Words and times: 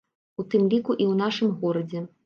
У 0.43 0.45
тым 0.53 0.63
ліку 0.71 0.97
і 1.03 1.05
ў 1.11 1.21
нашым 1.23 1.57
горадзе. 1.63 2.07